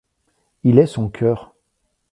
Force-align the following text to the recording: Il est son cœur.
Il 0.63 0.79
est 0.79 0.87
son 0.87 1.09
cœur. 1.09 1.53